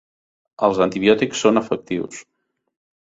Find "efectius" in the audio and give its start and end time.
1.63-2.23